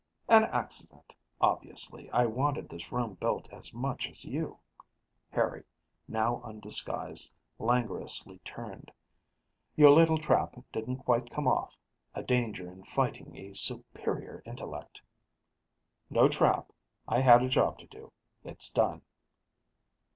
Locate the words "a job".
17.43-17.77